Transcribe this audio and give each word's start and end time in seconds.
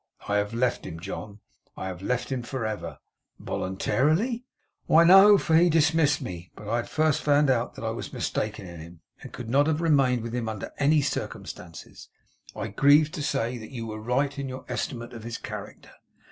I 0.27 0.37
have 0.37 0.51
left 0.51 0.83
him, 0.87 0.99
John. 0.99 1.41
I 1.77 1.85
have 1.85 2.01
left 2.01 2.31
him 2.31 2.41
for 2.41 2.65
ever.' 2.65 2.97
'Voluntarily?' 3.37 4.43
'Why, 4.87 5.03
no, 5.03 5.37
for 5.37 5.55
he 5.55 5.69
dismissed 5.69 6.23
me. 6.23 6.49
But 6.55 6.67
I 6.67 6.77
had 6.77 6.89
first 6.89 7.21
found 7.21 7.51
out 7.51 7.75
that 7.75 7.85
I 7.85 7.91
was 7.91 8.11
mistaken 8.11 8.65
in 8.65 8.79
him; 8.79 9.01
and 9.21 9.29
I 9.29 9.31
could 9.31 9.47
not 9.47 9.67
have 9.67 9.79
remained 9.79 10.23
with 10.23 10.33
him 10.33 10.49
under 10.49 10.71
any 10.79 11.03
circumstances. 11.03 12.09
I 12.55 12.69
grieve 12.69 13.11
to 13.11 13.21
say 13.21 13.59
that 13.59 13.69
you 13.69 13.85
were 13.85 14.01
right 14.01 14.39
in 14.39 14.49
your 14.49 14.65
estimate 14.67 15.13
of 15.13 15.23
his 15.23 15.37
character. 15.37 15.91